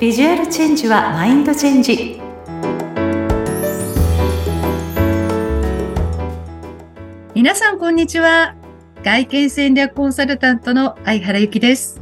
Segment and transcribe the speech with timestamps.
[0.00, 2.18] ビジュアルチェンジはマインドチェンジ。
[7.34, 8.56] 皆さんこんにちは。
[9.04, 12.00] 外見戦略コンサルタントの相原由紀です。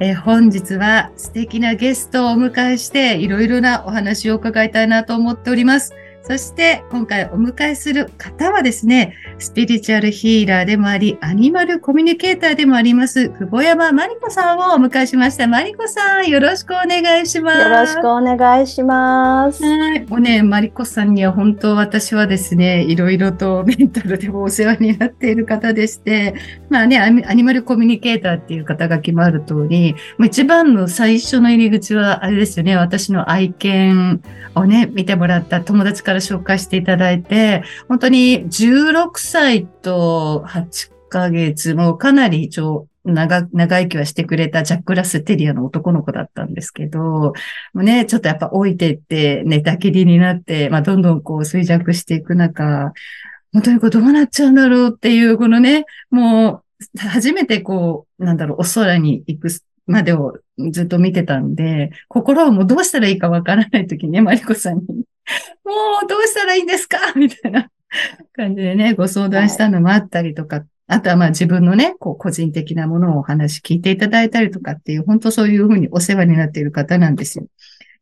[0.00, 5.92] え、本日は素敵なゲストをお迎えしていろいろなお話を伺いたいなと思っております。
[6.22, 15.46] そして今回お迎えする方はですね、スピリチュアルヒーラーでもあり、アニマルコミュニケーターでもあります、久保山まりこさんをお迎えしました。
[15.46, 17.58] まりこさん、よろしくお願いします。
[17.60, 19.64] よろしくお願いします。
[19.64, 20.06] はい。
[20.06, 26.34] もうね、まりこさんには本当私はですね、いろいろとメンタルでもお世話になっている方でして、
[26.68, 34.20] まあね、アニマルコミュニケーターっていう肩書きもある通り、一番の最初の入り口はあれですよね、私の愛犬
[34.54, 47.34] をね、見てもらった友達から紹介していただいて、本当に16歳と8ヶ月、もかなり長、長、長生きはしてくれたジャックラステリアの男の子だったんですけど、も
[47.74, 52.92] うね、ちょっとやっぱ置いてって寝たきりになって、まあどんどんこう衰弱していく中、
[53.52, 56.62] 本当にこうどうなっちゃうんだろうっていう、このね、も
[56.96, 59.48] う初めてこう、なんだろう、お空に行く
[59.86, 60.38] までを
[60.70, 65.04] ずっと見てたんで、心をもうどうしたらいいかわからない時にね、マリコさんに
[65.64, 65.72] も
[66.04, 66.98] うどうしたらいいんですか？
[67.16, 67.68] みたいな
[68.34, 77.46] 感じでね、ご相談したのもあったりとか、はい、あとはまあ自分のね、こう個人的なものをお話聞いていただいたりとかっていう、本当そういうふうにお世話になっている方なんですよ。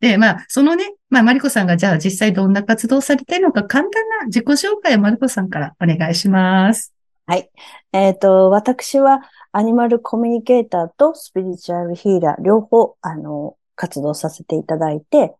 [0.00, 6.92] で、まあ、そのね、まあ、マリコさんがじゃあ実際どんな活動されているのか、簡単な自己紹介をマリコさんからお願いします。
[7.26, 7.50] はい。
[7.92, 15.34] えっ、ー、と、私はアニマルコミュニケーターとスピリチュアルヒーラー両方、あの、活動させていただいて、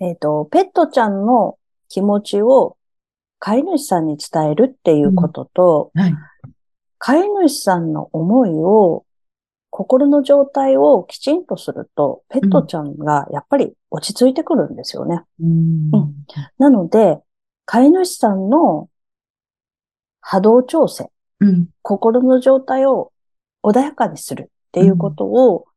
[0.00, 2.76] えっ、ー、と、ペットちゃんの気持ちを
[3.38, 6.02] 飼い主さんに伝えるっていうことと、うん。
[6.02, 6.14] はい、
[6.98, 9.04] 飼い主さんの思いを、
[9.70, 15.22] 心の状態をきちんとすると、ペットちゃんがやっぱり落ち着いてくるんですよね。
[15.40, 16.14] うん、うん、
[16.58, 17.18] なので、
[17.66, 18.88] 飼い主さんの
[20.20, 23.12] 波動調整、うん、心の状態を
[23.62, 25.67] 穏やかにするっていうことを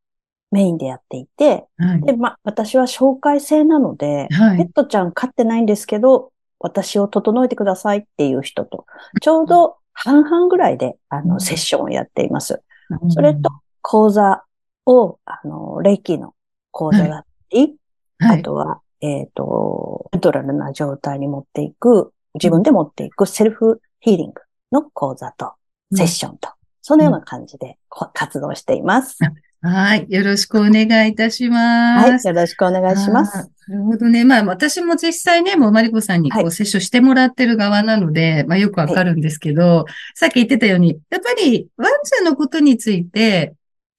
[0.52, 8.86] メインでやっていて、はい、で、まあ、私は紹介制なので、はい、ペットちゃん飼ってないんですけど、私を整えてくださいっていう人と、
[9.22, 12.62] ちょうど半々ぐらいで、あの、セッションをやっています。
[13.10, 13.50] それと、
[13.82, 14.44] 講座
[14.86, 16.34] を、あの、霊気の
[16.72, 17.76] 講座だったり、
[18.20, 24.42] はい、あとは、えっ、ー、と、ネトラルな状態に持っていく、自分で持っていくセルフヒーリング
[24.72, 25.54] の講座と、
[25.94, 26.50] セッションと、
[26.82, 27.78] そのような感じで
[28.14, 29.18] 活動しています。
[29.64, 30.08] はい。
[30.10, 32.28] よろしくお願いいたします。
[32.28, 32.36] はい。
[32.36, 33.50] よろしくお願いします。
[33.68, 34.26] なるほどね。
[34.26, 43.54] まあ、私も実際ね、もうマリコさんにこう、接種してもらってる側なので、はい、まあ、よくわかるんですけど、はい、さっき言ってたように、やっぱり、ワンちゃんのことについて、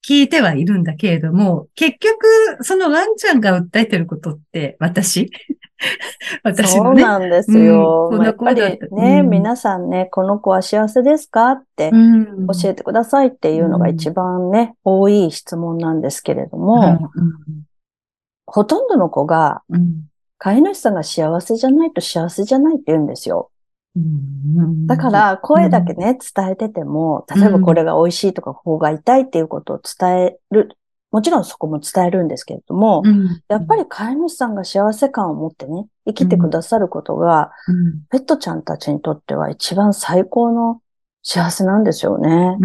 [0.05, 2.27] 聞いてはいるんだけれども、結局、
[2.61, 5.31] そのワンちゃんが訴えてることって、私？
[6.43, 7.01] 私のね。
[7.01, 8.09] そうなんですよ。
[8.11, 17.09] うん、この子やっぱりね、うん、皆さんね、この子は幸せですかって教えてくださいっていうのが一番ね、うん、多い質問なんですけれども、
[18.45, 19.63] ほとんどの子が、
[20.37, 23.49] 飼い主さんが幸せじゃないと幸せじゃないって言うんですよ。
[24.87, 30.75] だから、声だけね、伝えてても、例えばこれが美味しいとか、ここが痛いっていうことを伝える。
[31.13, 33.03] もちろんそこも伝えるんですけれども、
[33.47, 37.51] やっぱり飼い主さんが幸せ感を持ってね、生きてくださることが、
[38.09, 40.81] ペットちゃんたちにとっては一番最高の
[41.21, 42.57] 幸せなんですよね。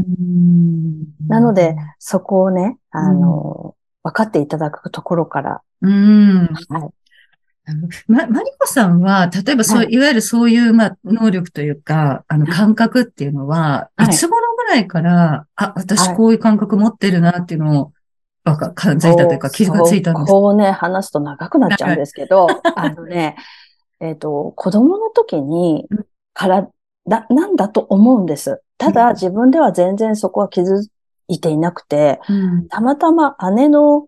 [1.29, 5.63] なので、そこをね、あの、分かっていただくところから、
[6.71, 6.91] はい、
[8.07, 17.93] ま、マリコさんは、例えばそう、はい、いわゆるそういう、まあ、能力というか、あの、感覚っていうのは、はい、いつ頃ぐらいから、あ、私こういう感覚持ってるなっていうのを、
[18.51, 20.27] わか、感じたというか、気がついたんです。
[20.27, 23.37] かこうね、話すと長くなっちゃうんですけど、 あのね、
[24.01, 25.87] えっ、ー、と、子供の時に、
[26.35, 26.69] から、
[27.07, 28.63] だ、なんだと思うんです。
[28.77, 30.87] ただ、自分では全然そこは気づ
[31.29, 34.07] いていなくて、うん、たまたま姉の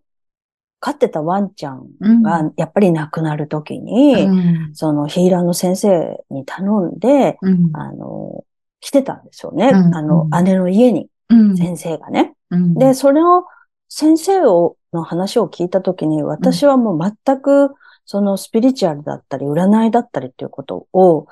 [0.80, 8.44] 飼ってたワンちゃんがやっぱり亡くなるときに、うん、そのヒーラーの先生に頼んで、うん、あの、
[8.80, 9.68] 来てたんですよね。
[9.68, 11.08] うん、あの、姉の家に、
[11.56, 12.34] 先生がね。
[12.50, 13.44] で、それを、
[13.90, 17.72] 先生を、の話を聞いたときに、私はもう全く、
[18.06, 21.26] そのスピリチュアルだったり、占いだったりっていうことを、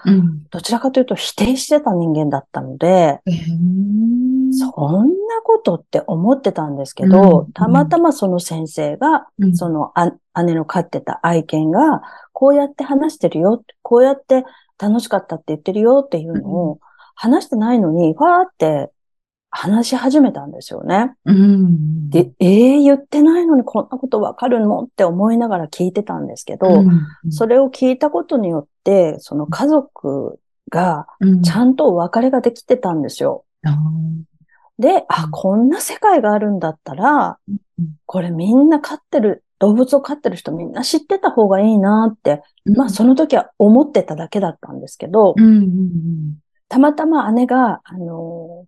[0.50, 3.20] どちらかというと否定してた人間だったので、
[4.52, 9.92] そんなことって思ってたんですけど、うん、たまたまその先生が、うん、その
[10.44, 12.02] 姉の飼ってた愛犬が、
[12.32, 14.44] こうやって話してるよ、こうやって
[14.80, 16.80] 楽しかったって言ってるよっていうのを
[17.14, 18.90] 話してないのに、わーって
[19.50, 21.14] 話し始めたんですよね。
[21.24, 22.10] うん。
[22.10, 30.38] で、ええ言ってないのにこんなことわかるのって思いながら聞いてたんですけど、うん、それを聞いたことによって、その家族
[30.70, 33.44] がうん、ちゃんとお別れができてたんですよ。
[33.64, 33.76] あ
[34.78, 35.30] で、うあ、ん。
[35.30, 48.66] こんな世界があるんだったらーうん、これみんな飼ってる、動物を飼ってる人みんな知ってた方がいいなって、まあその時は思ってただけだったんですけど、うん、うん、たまたま姉が、あの、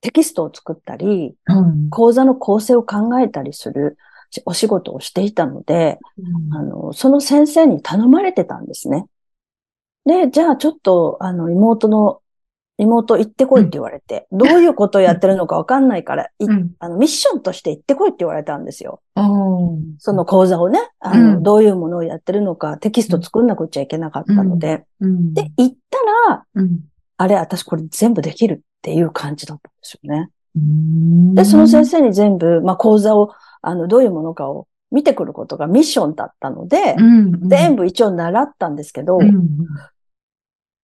[0.00, 1.90] テキストを作ったり、うん。
[1.90, 3.98] 講座の構成を考えたりする
[4.44, 9.06] お仕事をしていたので、うんあの、その先生に頼まれてたんですね。
[10.06, 12.20] で、じゃあちょっと、あの、妹の、
[12.78, 16.30] 妹行ってこいって言われて、どういうことをやってるのかわかんないから。
[16.78, 19.02] あの、ミッションとして行ってこいって言われたんですよ。
[19.98, 25.34] その講座をね、あの、うんどういうものをやってるのか、テキスト作んなくちゃいけなかったので、うん。
[25.34, 25.98] で、行った
[26.30, 26.80] ら、うん、
[27.20, 30.30] あれ、私これ全部できるっていう感じだったんですよね。
[30.56, 31.34] うん。
[31.34, 39.58] で、その先生に全部、まあ、講座を、あの、どういうものかを見てくることがミッションだったので、うん、全部一応習ったんですけど、うん。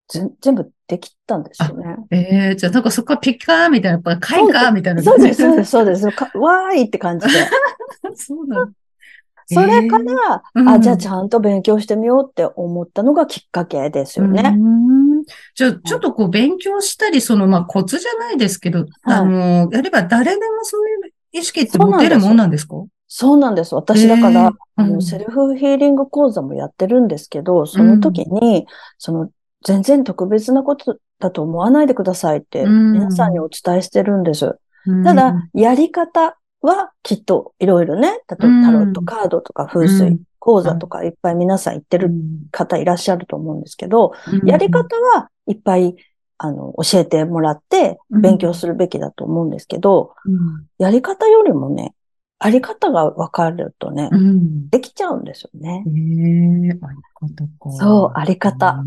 [0.08, 1.96] ぜ全部できたんですよね。
[2.10, 5.02] ええじゃあなんかそこはピッカーみたいな、やっぱ開花みたいな。
[5.02, 6.12] そうです、そうです、そうです。
[6.12, 7.32] かわーいって感じで。
[8.14, 8.72] そうなの。
[9.48, 14.42] それから、うんあ、じゃあちゃんと勉強してみようって思ったのがきっかけですようね。
[14.50, 15.05] ん
[15.54, 22.76] じゃあ、ちょっとこう勉強したり、その、まあ、コツじゃないですけど、あの、やれば誰でもそういう意識って持てるもんなんですか？
[23.08, 23.74] そうなんです。
[23.74, 24.94] 私だから、へー。
[24.94, 25.02] うん。
[25.02, 28.66] セルフヒーリング講座もやってるんですけど、その時に、
[28.98, 29.30] その、
[29.64, 32.92] 全然特別なことだと思わないでくださいって、うん。
[32.92, 34.58] 皆さんにお伝えしてるんです。
[34.86, 35.04] うん。
[35.04, 42.08] ただ、やり方はきっといろいろね、例えばタロットカードとか風水講座とかいっぱい皆さん言ってる
[42.52, 44.48] 方いらっしゃると思うんですけど、うん。
[44.48, 45.96] やり方はいっぱい、
[46.38, 48.20] あの、教えてもらってうん。
[48.22, 50.66] 勉強するべきだと思うんですけど、うん。
[50.78, 51.94] やり方よりもね、
[52.38, 54.70] あり方が分かるとね、うん。
[54.70, 55.82] できちゃうんですよね。
[55.84, 57.72] ええあり方か。
[57.72, 58.84] そうあり方。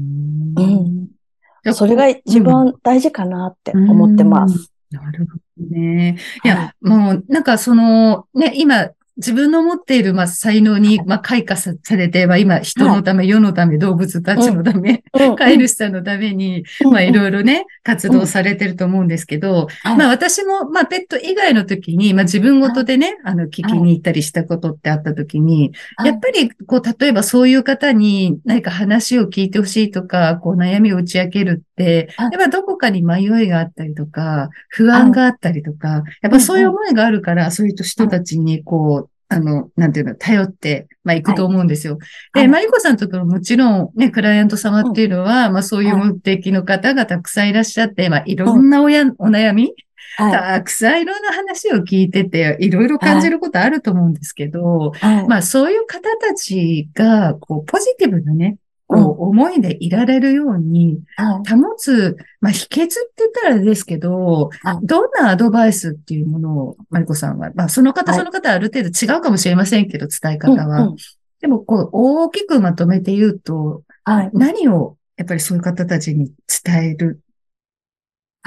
[0.56, 1.74] ううん。
[1.74, 4.72] それが一番大事かなって思ってます。
[4.92, 6.18] なるほどね。
[6.46, 6.58] いはい。
[6.58, 15.36] や、もう、なんかその、ね、今、自分の持っている、まあ、才能に、まあ、開花さされて、まあ、今、人のため、世のため、動物たちのため、うん。
[15.36, 19.98] 飼い主さんのために、まあ、いろいろね、活動されてると思うんですけど、はい。
[19.98, 26.08] まあ、私も、まあ、ペット以外の時に、まあ、自分ごとでね、あの、聞きに行ったりしたことってあった時に、はい。
[26.12, 41.98] やっぱり、こう、例えばそういう方に何か話を聞いてほしいとか、こう、悩みを打ち明けるって、はいやっぱどこかに迷いがあったりとか、不安があったりとか、やっぱそういう思いがあるから、そういう人たちに、こう、あの、なんていうの、頼って、まあ、行くと思うんですよ。
[42.34, 42.48] で、はい。
[42.48, 49.74] マリコさんのところもちろん、ね、クライアント様っていうのは、まあ、そういう目的の方がたくさんいらっしゃって、まあ、いろんなおや、お悩み、
[50.18, 50.32] はい。
[50.32, 55.28] たくさんいろんな話を聞いてて、いろいろ感じることあると思うんですけど、はい。
[55.28, 58.58] まあそういう方たちが、こう、ポジティブなね、
[58.90, 70.94] こう、思いでいられるようにはい保つ、まあ秘訣って言ったらですけどはい、どんなアドバイスっていうものを、マリコさんは、まあその方はいその方ある程度違うかもしれませんけど、伝え方は。
[71.40, 74.30] でも、こう、大きくまとめて言うと、はい。
[74.34, 76.34] 何を、やっぱりそういう方たちに
[76.66, 77.22] 伝える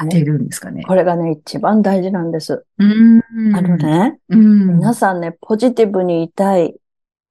[0.04, 0.82] っているんですかね。
[0.84, 2.64] これがね、一番大事なんです。
[2.78, 3.56] うん。
[3.56, 4.76] あのね、うん。
[4.78, 6.74] 皆さんね、ポジティブにいたい、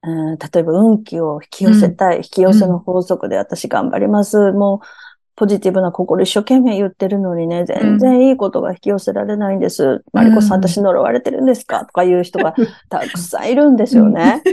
[0.04, 4.52] うん例えば運気を引き寄せたい、引き寄せの法則で私頑張ります。
[4.52, 4.88] もう、
[5.36, 10.04] ポジティブな心一生懸命言ってるのにね、全然いいことが引き寄せられないんです。
[10.14, 11.86] マリコさん、私呪われてるんですか？
[11.86, 12.54] とかいう人が
[12.90, 14.44] たくさんいるんですよね。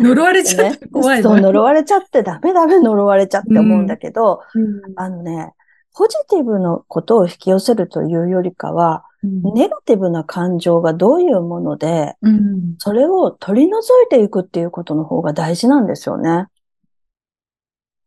[0.00, 4.80] 呪われちゃねって怖いそう、呪われちゃってダメダメ呪われちゃって思うんだけど、うん。
[4.96, 5.52] あのね、
[5.94, 9.06] ポジティブのことを引き寄せるというよりかは、うん
[9.54, 12.74] ネガティブな感情がどういうもので、うん。
[12.78, 16.46] それを取り除いていくっていうことの方が大事なんですよね。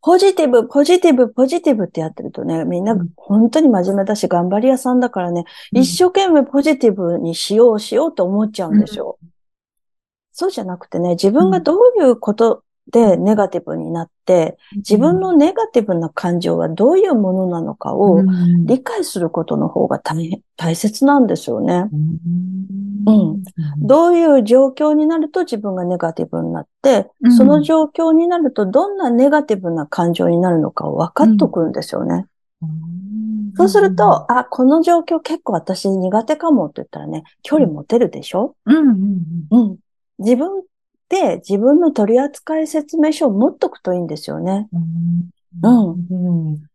[0.02, 3.10] ポジティブ、ポジティブ、ポジティブってやってるとね、みんなうん。
[3.18, 9.18] 本当に真面目だし頑張り屋さんだからね、一生懸命ポジティブにしようしようと思っちゃうんですよ。
[10.32, 18.65] そうじゃなくてね、自分がどういうことでネガティブになって、自分のネガティブな感情はどういうものなのかをうん。
[18.65, 21.89] 理解することの方が大変大切なんですよね。
[23.05, 23.43] うん。
[23.77, 27.31] どういう状況になると自分がネガティブになって、うん。
[27.36, 32.25] その状況になるとどんなネガティブな感情になるのかを分かっとくんですよね。
[33.55, 38.55] そうすると、あ、この状況結構私苦手かもって言ったらね、距離持てるでしょ？
[38.65, 39.77] うん。
[40.19, 40.67] 自分で
[41.46, 44.68] 自分の取扱説明書を持っとくといいんですよね。
[45.62, 46.70] うんうん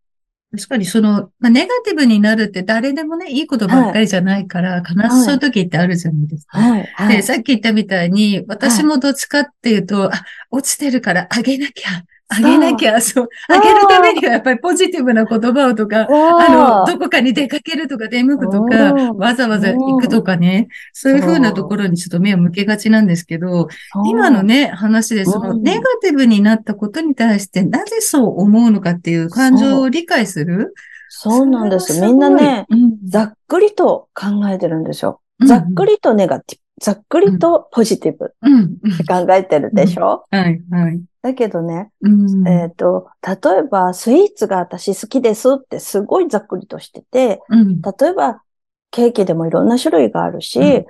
[0.56, 6.58] 確かにその、まあ、ネガティブになるって誰でもね、いいことばっかりじゃないから、必ずそういう時ってあるじゃないですか。
[6.58, 6.86] はい。
[6.94, 7.22] はで、い。
[7.24, 23.68] さっき言ったみたいに、私もどっちかっていうと、あ、落ちてるからあげなきゃ、あげなきゃ、そう、あげるためにはやっぱりポジティブな言葉をとか、あの、どこかに出かけるとか出向くとか、うんわざわざ行くとかね、そういう風なところにちょっと目を向けがちなんですけど、
[24.06, 25.62] 今のね、話でそのうん。
[25.62, 30.74] ネガティブになったことに対してなぜそう思うのかっていう感情を理解する？
[31.08, 31.46] そう。
[31.46, 32.00] なんです。
[32.00, 32.66] みんなね、
[33.04, 35.20] ざっくりと考えてるんですよ。
[35.40, 35.46] うん。
[35.46, 40.24] ざっくりとネガティブ、ざっくりとポジティブって考えてるでしょ？
[40.30, 41.00] はい、はい。
[41.24, 42.46] だけどね、うん。
[42.46, 47.80] えっと、例えばスイーツが私好きですってすごいざっくりとしてて、うん。
[47.80, 48.42] 例えば
[48.90, 50.84] ケーキでもいろんな種類があるし、うんうん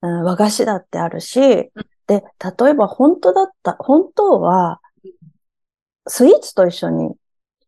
[0.00, 1.72] 和菓子だってあるし、で、
[2.06, 2.22] 例
[2.70, 4.80] えば本当だった、本当は、
[6.06, 7.16] スイーツと一緒に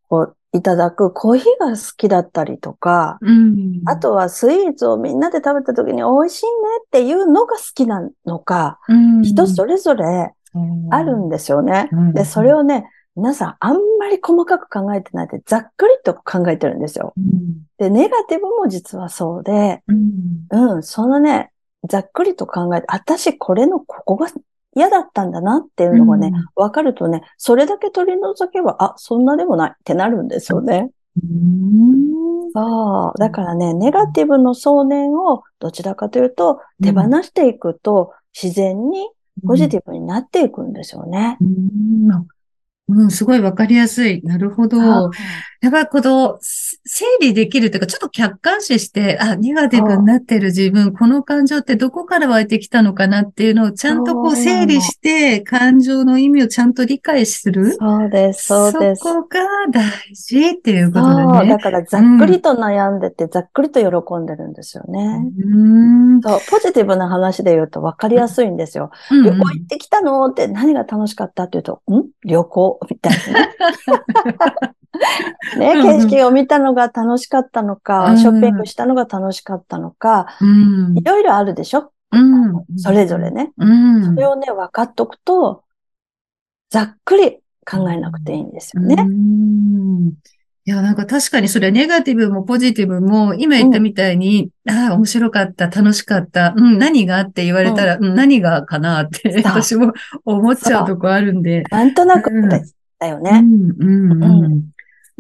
[0.09, 3.83] こういただくコーヒーが好きだったりとか、うん。
[3.85, 6.51] あとはスイーツをみんなで食べた時に美味しいね
[6.85, 10.33] っていうのが好きなのか、うん、人それぞれ
[10.91, 11.89] あるんでですよね。
[11.93, 12.85] うんで、それをね、
[13.17, 17.13] 皆さんあんまり細かく考えてないで、ざっくりと考えてるんですよ。
[17.17, 17.67] うん。
[17.79, 20.75] で、ネガティブも実はそうで、うん。
[20.75, 21.51] うん、そのね、
[21.89, 24.29] ざっくりと考えて、私これのここが
[24.75, 30.91] 嫌だったんだなっていうのがね、わかるとね、それだけ取り除けば、あ、そんなでもないってなるんですよね。
[31.23, 32.53] うん。
[32.53, 33.19] そう。
[33.19, 39.09] だからね、ネガティブの想念をどちらかというと、手放していくと、自然に
[39.47, 41.39] ポジティブになっていくんですよね。
[41.41, 42.27] うん。
[42.89, 44.23] うん、すごいわかりやすい。
[44.23, 45.11] なるほど。
[45.61, 57.75] やっぱりこの、せ整理できるというか、ちょっと客観視して、あ、ネガティブになってる自分、この感情ってどこから湧いてきたのかなっていうのをちゃんとこう整理して、感情の意味をちゃんと理解する。
[57.75, 59.01] そうです、そうです。
[59.03, 59.39] そこが
[59.71, 61.07] 大事っていうこと。
[61.07, 61.51] だね。
[61.51, 65.31] だからざっくりと悩んでて、ざっくりと喜んでるんですよね。
[65.45, 65.57] う
[66.17, 66.21] ん。
[66.23, 68.91] そう、ポジティブな話で言うと分かりやすいんですよ。
[69.11, 70.27] うん旅行行ってきたの？
[70.27, 71.43] って何が楽しかった？
[71.45, 72.07] って言うと、ん？
[72.25, 72.81] 旅行？
[72.91, 73.51] みたいな
[75.59, 75.83] ね。
[75.83, 81.93] 景色を見たのが楽しかったのうか、んショッピングしたのが楽しかったのか、うんいろいろあるでしょ？
[82.13, 82.65] うん。
[82.77, 83.53] それぞれね。
[83.57, 84.05] うん。
[84.15, 85.63] それをね、分かっとくと、
[86.71, 88.97] ざっくり考えなくていいんですようね。
[89.03, 99.93] んいや、なんか確かにそれネガティブもポジティブも、今言ったみたいに、ああ、面白かった、楽しかった、うん、何がって言われたら、うん、何がかなって、私も
[100.25, 101.63] 思っちゃうとこあるんで。
[101.71, 102.59] なんとなくうんだ
[103.09, 103.41] ようね。
[103.41, 104.71] ん、うん、うん。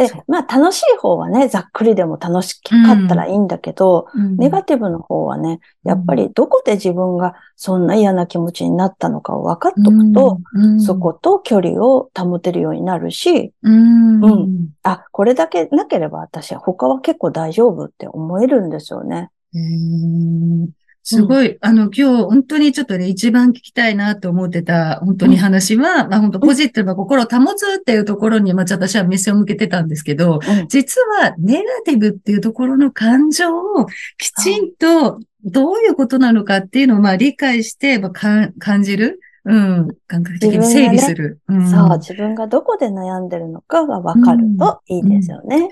[0.09, 4.37] でまあ楽しい方はね、ざっくりでも楽しかったらいいんだけど、うん。
[4.37, 10.80] ネガティブの方はね、やっぱりどこで自分がそんな嫌な気持ちになったのかを分かっとくと、、うん。
[10.80, 14.69] そこ、と距離を保てるようになるし、うん、ううん。
[14.83, 19.30] あ、これだけなければ私は他は結構大丈夫って思えるんですよね。
[19.54, 20.79] へー
[21.17, 33.87] すごい、あの、今日、本当にちょっとね、一番聞きたいなと思ってた、本当に話は、まあ本当ポジティブな心を保つっていうところに、まあ私は目線を向けてたんですけど、うん実はネガティブっていうところの感情を
[34.19, 39.21] きちんとどういうことなのかっていうのをまあ理解して、まあ、か感じる。
[39.45, 39.88] うん。
[40.07, 41.40] 感覚的に整理する。
[41.49, 45.71] うんそう、自分がどこで悩んでるのかが分かるといいですよね。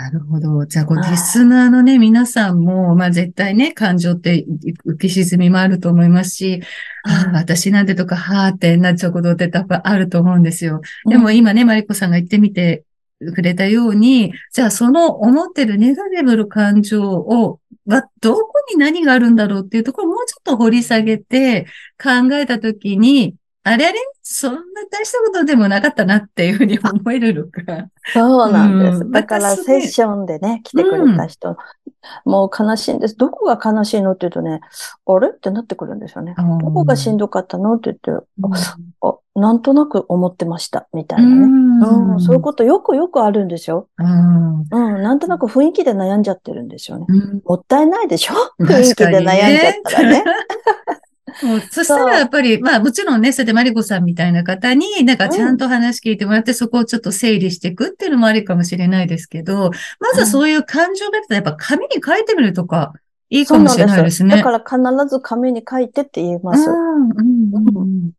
[0.00, 0.64] なるほど。
[0.64, 4.46] じゃあ、こう、はいリスナーのね、皆さんも、まあ絶対ね、感情って
[4.86, 6.62] 浮き沈みもあると思いますし、
[7.04, 10.80] ああ、私なんてとか、はーってなっちゃうことって多分あると思うんですよ。
[11.06, 12.84] でも今ね、マリコさんが言ってみて
[13.34, 21.66] くれたように、じゃあその思ってるネガティブの感情を、は、どこに何があるんだろうっていうところをもうちょっと掘り下げて
[22.02, 23.34] 考えたときに、
[23.72, 24.60] あれあれそんな
[24.90, 27.88] 大したことでもなかったなっていうふうに思えるのか。
[28.12, 29.02] そうなんです。
[29.02, 31.56] うんだからセッションでね、来てくれた人、
[32.24, 33.16] もう悲しいんです。
[33.16, 34.60] どこが悲しいのって言うとね、
[35.06, 36.34] あれってなってくるんですよね。
[36.36, 38.54] うんどこがしんどかったのって言って、うん
[39.02, 41.34] あ、なんとなく思ってました、みたいなね。
[41.36, 43.88] うんうん、そういうことよくよくあるんですよ。
[43.98, 47.06] うんうん、なんとなく雰囲気で悩んじゃってるんですよね。
[47.08, 48.34] うんもったいないでしょ？
[48.60, 49.24] 雰確囲気で悩ん
[49.60, 50.24] じゃったらね。
[51.42, 51.60] もう。
[51.70, 59.70] そしたらやっぱり、まあもちろんね、それでマリコさんみたいな方に、なんかちゃんと話聞いてもらって、そこをちょっと整理していくっていうのもありかもしれないですけど、
[60.00, 62.92] まずはそういう感情がたらやっぱ紙に書いてみるとか、
[63.30, 64.36] いいかもしれないですね。
[64.36, 66.68] だから必ず紙に書いてって言います。
[66.68, 67.16] うんうん
[67.54, 68.10] うんうん。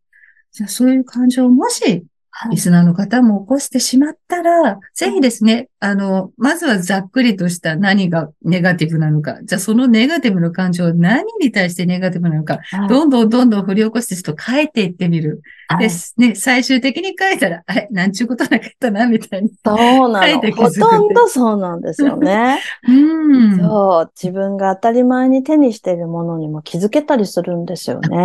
[0.50, 2.52] じゃあそういう感情をもし、はい。
[2.52, 9.40] リスナーの方も起こしてしまったら、ぜひですね、あの、まずはざっくりとした何がネガティブなのか。
[9.42, 12.60] じゃあそのネガティブの感情、何に対してネガティブなのか。
[12.62, 15.42] はいどんどんどんどん振り起こしてちょっと書いていってみる。
[15.66, 16.14] はいです。
[16.18, 19.48] ね、最終的に書いたら、あれ、なんちゅうことなかったな、みたいな。
[19.64, 20.52] そうなの。
[20.52, 22.60] ほとんどそうなんですよね。
[22.86, 23.58] うん。
[23.58, 24.12] そう。
[24.14, 28.16] 自分が当たり前に手にしているものにも気づけたりするんですよあね。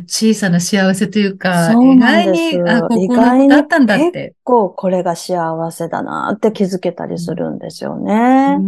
[0.00, 4.34] ー小さな幸せというか、意外に、あ、ここ意外にのことあったんだって。
[4.42, 8.58] こう、これが幸せだなって気づけたりするんですようね。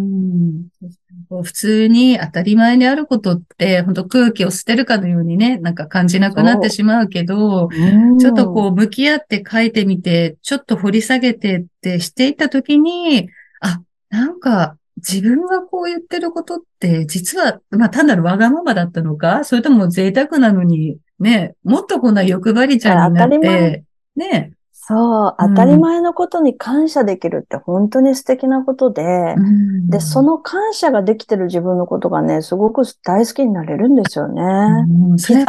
[1.30, 8.18] う普通に当たり前にあることって、本当空気を捨てるかのようにね、なんか感じなくなってしまうけど、うん。
[8.18, 13.28] ちょっとこう向き合って書いてみて、ちょっと掘り下げてってしていったときに、
[13.60, 23.84] あ、なんか自分がこう言ってることって、実は、まあ単なるわがままだったのかそれとも贅沢なのに、ね、もっとこんな欲張りちゃんになって、
[24.16, 24.52] ね、
[24.88, 29.02] そう、うん当たり前のことに感謝できるって本当に素敵なことで、
[29.36, 34.42] うんで、その感謝ができてる自分のことがね、すごく大好きになれるんですよね。
[34.42, 35.44] うんそね、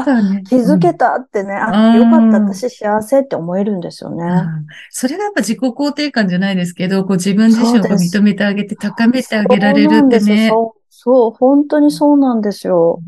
[0.50, 4.24] 気づけたってね、あ、うんよかった、私幸せって思えるんですよね。
[4.24, 10.50] うんそれがやっぱ自己肯定感じゃないですけど、こう自分自身を認めてあげて高めてあげられるってね。
[10.50, 13.01] そう、そう、本当にそうなんですよ。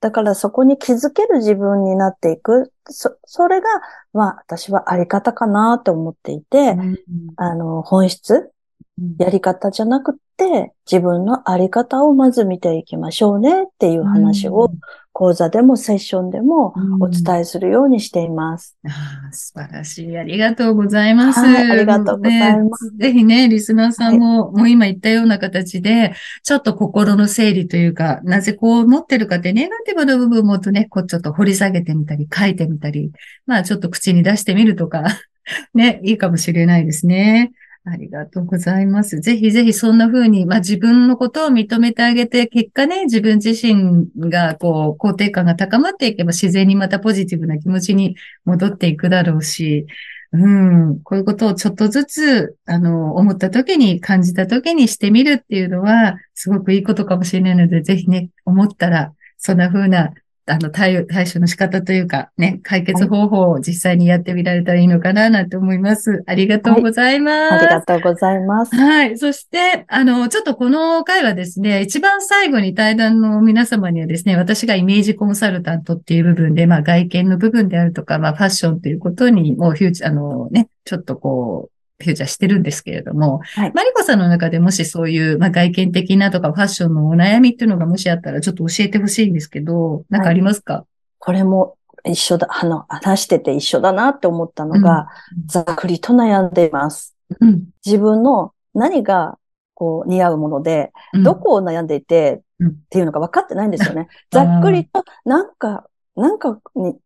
[0.00, 2.73] だからそこに気づける自分になっていく。
[2.88, 3.66] そ、それが、
[4.12, 6.96] まあ私はあり方かなって思っていて、うん。
[7.36, 8.50] あの、本質
[8.98, 9.16] うん。
[9.18, 14.70] やり方じゃなくって、自分のあり方をまず見ていきましょうねっていう話を、
[15.14, 18.76] 講座でもセッションでもお伝えするようにしています。
[18.84, 20.18] ああ素晴らしい。
[20.18, 21.38] ありがとうございます。
[21.38, 33.12] はいありがとうございますねぜひね、リスナーさんも、もう今言ったような形で、ちょっと心の整理というか、なぜこう思ってるかって、ネガティブな部分もとね、こうちょっと掘り下げてみたり、書いてみたり、
[33.46, 35.04] まあちょっと口に出してみるとか、
[35.74, 37.52] ね、いいかもしれないですね。
[37.86, 39.20] ありがとうございます。
[39.20, 49.86] ぜひぜひそんな風に、まあ自分のことを認めてあげて、結果ね、自分自身がこう、肯定感が高まっていけば自然にまたポジティブな気持ちに戻っていくだろうし、
[50.32, 60.10] うん、こういうことをちょっとずつ、あの、思った時に、感じた時にしてみるっていうのは、すごくいいことかもしれないので、ぜひね、思ったら、そんな風な、
[60.46, 66.22] あの、対応、対処の仕方というか、ね、解決方法を実際にやってみられたらいいのかな、なんて思います。
[66.26, 67.54] ありがとうございます。
[67.54, 68.76] ありがとうございます。
[68.76, 69.16] はい。
[69.16, 90.86] そして、あの、ちょっとこの回はですね、一番最後に対談の皆様にはですね、私がイメージコンサルタントっていう部分で、まあ外見の部分であるとか、まあファッションということにもうフューチャー、あのね、ちょっとこう、フューチャーしてるんですけれども、はいマリコさんの中でもしそういう、まあ外見的なとかファッションのお悩みっていうのがもしあったらちょっと教えてほしいんですけど、なんかありますか、
[91.18, 95.08] これも一緒だ、あの、話してて一緒だなって思ったのが、
[95.46, 97.16] ざっくりと悩んでいます。
[97.40, 97.64] うん。
[97.84, 99.38] 自分の何が
[99.74, 104.08] こう似合うもので、うんどこを悩んでいてうんっていうのが分かってないんですよね。
[104.30, 106.96] ざっくりと、なんか、なんかに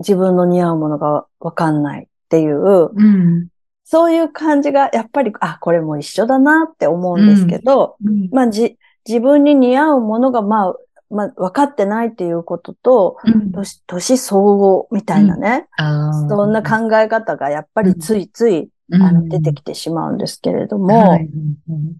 [0.00, 3.48] 自分の似合うものが分かんないっていう、うん。
[3.84, 8.28] そういう感じがやっぱり、あ、これも一緒だなって思うんですけど、うん。
[8.32, 10.74] まあじ、自分に似合うものがまあ、
[11.10, 13.52] まあ、分かってないっていうことと、うん。
[13.52, 15.68] 年、年相応みたいなね、
[16.28, 19.02] そんな考え方がやっぱりついつい、うん。
[19.02, 21.24] あの出てきてしまうんですけれども、はい。
[21.24, 21.96] うんうん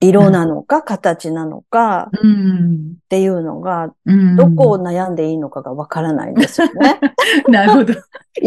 [0.00, 2.94] 色なのか形なのかうん。
[3.04, 4.36] っていうのが、うん。
[4.36, 7.00] どこを悩んでいいのかがわからないんですよね。
[7.48, 7.94] なるほど。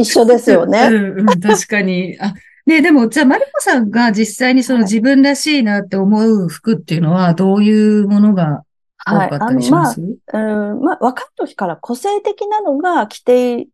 [0.02, 0.88] 一緒ですよね。
[0.92, 2.18] うんうん、確かに。
[2.20, 2.34] あ、
[2.66, 8.64] ねでも、じゃあ、マリコさんが実際にそのはい自分らしいなって思う服っていうのは、どういうものが
[9.06, 9.30] 多はい。
[9.30, 13.68] かったあの、まありします、、うん、まあ、若い時から個性的なのが着てい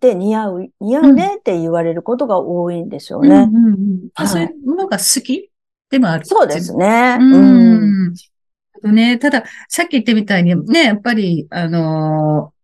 [0.00, 3.28] て似合う、似合うねって言われることが多いんですよね。
[3.28, 5.50] うんうんうんあはいそういうものが好き
[5.90, 6.24] でもある。
[6.26, 7.16] そうですね。
[7.20, 8.06] ううん。
[8.08, 8.14] ん。
[8.82, 12.59] ね、ただ、さっき言ってみたいに、ね、やっぱり、あのー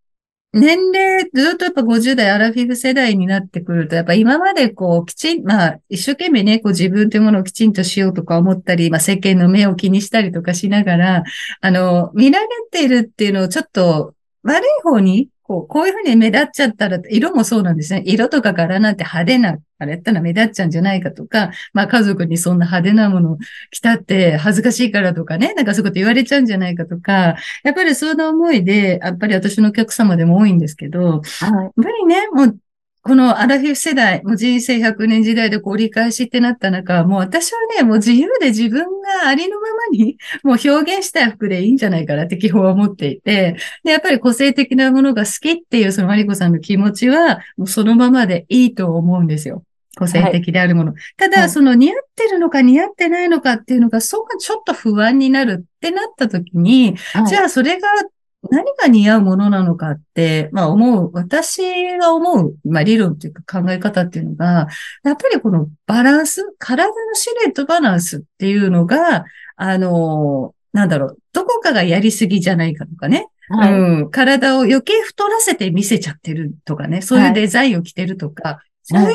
[0.57, 11.25] 年齢、ずっとやっぱ50代アラフィフ世代になってくると、やっぱ今までこう、きちん、まあ、一生懸命ね、こう自分というものをきちんとしようとか思ったり、まあ世間の目を気にしたりとかしながら、
[11.61, 18.02] あの、見られているっていうのをちょっと悪い方に、こう、こういうふうに目立っちゃったら、色もそうなんですね。
[18.04, 23.38] 色とか柄なんて派手な、あれやったら目立っちゃうんじゃないかとか、まあ家族にそんな派手なもの
[23.70, 31.20] 着たって恥ずかしいからとかね、なんかそういうこと言われちゃうんじゃないかとか、やっぱりその思いで、やっぱり私のお客様でも多いんですけど、はい。
[31.20, 32.59] やっぱりね、もう、
[33.07, 49.62] このアラフィフ世代、もう人生100年時代でこう折り返しってなった中、もう私はね、もう自由で自分がありのままに、 もう表現したい服でいいんじゃないかなって基本は思っていて、で、やっぱり個性的なものが好きっていうそのマリコさんの気持ちは、もうそのままでいいと思うんですよ。
[49.97, 50.95] 個性的であるもの。
[51.16, 56.97] ただ、その似合ってるのか似合ってないのかっていうのが、そうがちょっと不安になるってなった時に、
[57.29, 57.88] じゃあそれが
[58.50, 64.68] 何が似合うものなのかって、まあ思う、私が思う、まあ理論というか考え方っていうのが、
[65.04, 69.24] やっぱりこのバランス、体のシルエットバランスっていうのが、
[69.56, 73.28] あの、なんだろう、どこかがやりすぎじゃないかとかね。
[73.48, 79.07] はい、うん、体を余計太らせて見せちゃってるとかね、そういうデザインを着てるとか、はい、そういう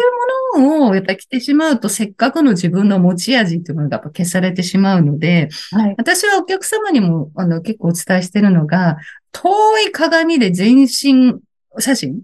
[0.58, 8.98] ものをやっぱ着てしまうと、せっかくの自分の持ち味っていうものがやっぱ消されてしまうので、はい、私はお客様にもあの結構お伝えしてるのが、
[9.32, 11.40] 遠い鏡で全身
[11.80, 12.22] 写真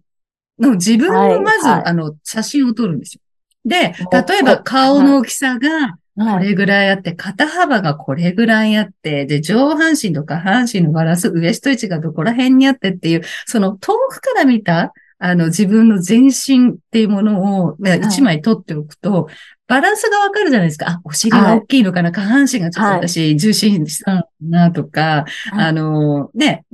[0.60, 3.22] の自分のまず、あの写真を撮るんですよ。
[3.64, 19.28] で、例えば顔の大きさが、これぐらいあって、肩幅がこれぐらいあって、で、上半身と下半身のバランス、ウエスト位置がどこら辺にあってっていう、その遠くから見た、あの、自分の全身っていうものを一枚取っておくと、
[19.68, 20.88] バランスがわかるじゃないですか。
[20.88, 26.66] あ、お尻が大きいのかな、はい、下半身がちょっと私、重心したのかなとか、はい、あの、ね、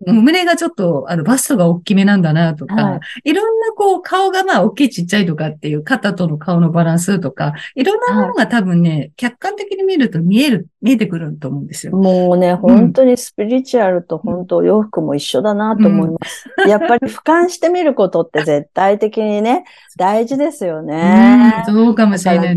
[0.00, 11.96] 胸がちょっと、あの、バストが大きめなんだなとか、はい、いろんなこう、顔がまあ、大きいちっちゃいとかっていう、肩との顔のバランスとか、いろんなものが多分ね、客観的に見ると見える、見えてくると思うんですよ。
[11.96, 16.46] もうね、本当にスピリチュアルと本当洋服も一緒だなと思います。
[16.64, 19.64] うん、やっぱり俯瞰してみることって絶対的にね、
[19.96, 21.54] 大事ですよね。
[21.68, 22.56] うん、そうかもしれないね。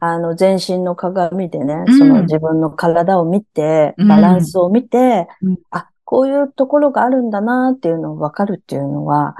[0.00, 9.34] まあ、あの、全身の鏡でね、その自分の体を見て、バランスを見て、うん、あ、こういうところがあるんだなっていうのを分かるっていうのは、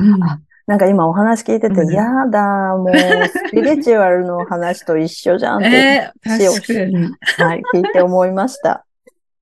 [0.66, 2.96] なんか今お話聞いてて、うん、やだ、もう、
[3.28, 5.68] スピリチュアルの話と一緒じゃんって、
[6.26, 7.44] えー。
[7.44, 8.85] はい、聞いて思いました。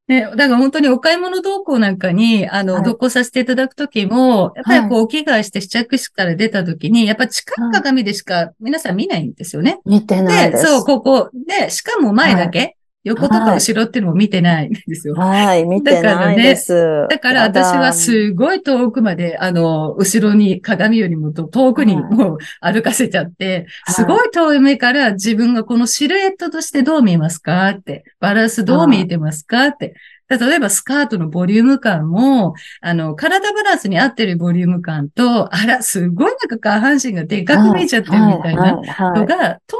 [0.07, 9.81] ね、だから本当にお買い物動向なんかに、あの、はい、同行させていただくときも、やっぱりこう、お着替えして試着室から出たときに、やっぱ近い鏡でしか皆さん見ないんですよね。
[9.87, 10.62] 見てないです。
[10.62, 11.31] で、そう、ここ。
[11.47, 12.77] で、しかも前だけ。
[13.05, 15.14] 横とか後ろっていうのも見てないん ですよ。
[15.14, 17.07] はい、見てないです。
[17.09, 29.95] だから私はすごい遠くまで、あの、後ろに鏡よりも遠くにもう歩かせちゃって、すごい遠い目から自分がこのシルエットとしてどう見えますかって、バランスどう見えてますかって。
[30.27, 39.77] 例えばスカートのボリューム感も、あの、体バランスに合ってるボリューム感と、あら、すごいなんか下半身がでかく見えちゃってるみたいなのが、遠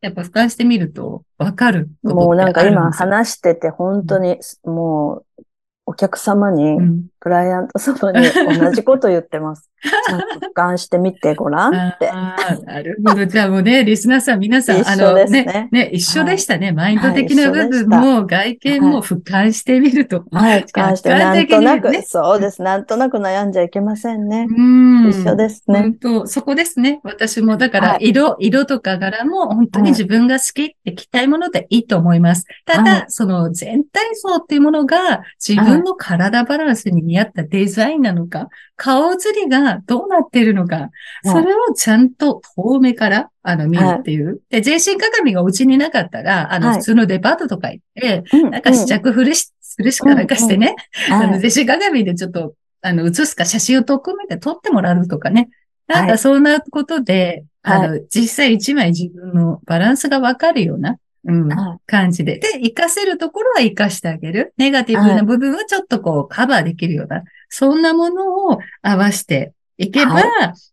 [0.00, 5.44] やっぱ俯瞰してみるとわかるもうなんか今話してて本当に、もう
[5.86, 6.78] お客様に、
[7.20, 8.26] クライアント 様に
[8.58, 9.70] 同じこと言ってます。
[9.82, 12.10] ちゃんと俯瞰してみてごらんって。
[12.10, 13.24] なるほど。
[13.26, 16.72] じゃあもうね、リスナーさん皆さん、あのね、ね、一緒でしたね。
[16.72, 20.24] マインド的な部分も、外見も俯瞰してみると。
[20.32, 22.62] はい、俯瞰して、なんとなく、そうです。
[22.62, 24.46] なんとなく悩んじゃいけませんね。
[24.50, 25.08] うん。
[25.08, 25.80] 一緒ですね。
[25.80, 27.00] 本当そこですね。
[27.02, 32.44] 私も、だから色、色とか柄も本当に自分が好きって着たいものでいいと思います。
[32.66, 40.90] ただ、その全体像っていうものが自分の体バランスに見合ったデザインなのか、顔写りがどうなっているのか、
[41.24, 44.40] それをちゃんと遠目から、あの、見るっていう。
[44.48, 50.76] で、全身鏡がお家になかったら、あの、普通のデパートとか行って、なんか試着し、するしかなんかしてね、
[51.10, 55.48] あの、全身鏡でちょっと、あの、写すか写真を特めて撮ってもらうとかね。
[55.88, 61.48] なんかそんなことで、あの、実際一枚自分のバランスがわかるような、うん、
[61.86, 62.38] 感じで。
[62.38, 64.54] で、活かせるところは活かしてあげる。
[64.56, 70.24] ネガティブな部分はちょっとこうカバーできるような、そんなものを合わせていけば、はい、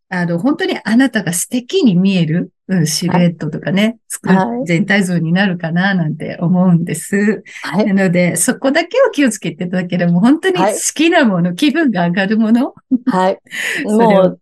[0.09, 7.43] あの、本当にあなたが素敵に見える、うん、シルエットとかね、作る、全体像になるかな、なんて思うんです。
[7.63, 12.73] はい、なので、そこだけを気をつけていただければ、本当に好きなもの、はい、気分が上がるもの。
[13.05, 13.39] はい。
[13.85, 14.39] もう、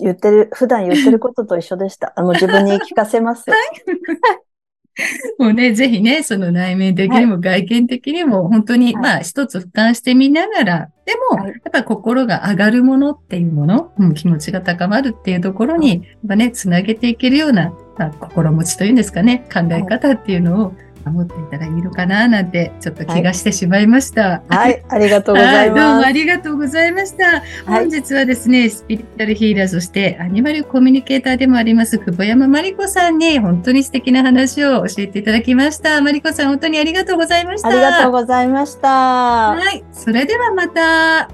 [0.00, 2.12] 言ってる、普段言ってることと一緒でした。
[2.16, 3.50] あの、自分に聞かせます。
[3.50, 3.60] はい
[5.38, 20.72] もうね、ぜひね、その内面的にも外見的にも、本当に、まあ、一つ俯瞰してみながら、でも、やっぱ心が上がるものっていうもの、うん、気持ちが高まるっていうところに、やっぱね、つなげていけるような、まあ、心持ちというんですかね、考え方っていうのを、
[21.04, 24.42] 守っていたらいいのかななんてちょっと気がしてしまいました。
[24.48, 25.80] はい、はい、ありがとうございます。
[25.80, 27.42] どうもありがとうございました。
[27.66, 36.00] 本日はですね、スピリチュアルヒーラー、そしてアニマルコミュニケーターでもあります、久保山真理子さんに本当に素敵な話を教えていただきました。
[36.00, 37.68] 真理子さん、本当にありがとうございました。
[37.68, 38.88] ありがとうございました。
[38.88, 41.30] はい、それではまた。